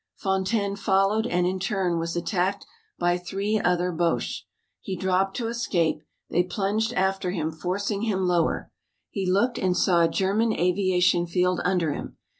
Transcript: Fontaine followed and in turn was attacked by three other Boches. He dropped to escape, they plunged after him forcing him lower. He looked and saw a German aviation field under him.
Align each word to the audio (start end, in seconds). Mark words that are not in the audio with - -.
Fontaine 0.15 0.75
followed 0.75 1.27
and 1.27 1.45
in 1.45 1.59
turn 1.59 1.99
was 1.99 2.15
attacked 2.15 2.65
by 2.97 3.19
three 3.19 3.59
other 3.59 3.91
Boches. 3.91 4.45
He 4.79 4.95
dropped 4.95 5.37
to 5.37 5.47
escape, 5.47 6.01
they 6.27 6.41
plunged 6.41 6.91
after 6.93 7.29
him 7.29 7.51
forcing 7.51 8.01
him 8.01 8.25
lower. 8.25 8.71
He 9.11 9.31
looked 9.31 9.59
and 9.59 9.77
saw 9.77 10.01
a 10.01 10.09
German 10.09 10.53
aviation 10.53 11.27
field 11.27 11.61
under 11.63 11.93
him. 11.93 12.17